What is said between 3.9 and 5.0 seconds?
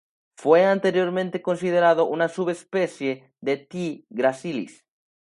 gracilis.